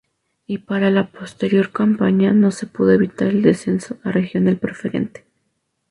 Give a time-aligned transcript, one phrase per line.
[0.47, 5.25] Y para la posterior campaña no se pudo evitar el descenso a Regional Preferente.